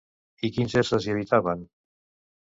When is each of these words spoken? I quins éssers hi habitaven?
I 0.47 0.49
quins 0.53 0.75
éssers 0.81 1.05
hi 1.09 1.13
habitaven? 1.13 1.61